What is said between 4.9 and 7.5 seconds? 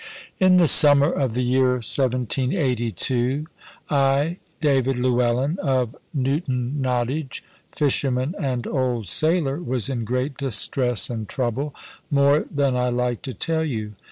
Llewellyn, of Newton Nottage,